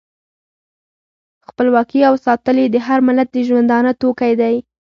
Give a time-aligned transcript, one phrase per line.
[1.47, 4.55] خپلواکي او ساتل یې د هر ملت د ژوندانه توکی دی.